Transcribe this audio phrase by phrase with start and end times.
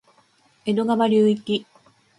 [0.65, 1.67] 江戸川流域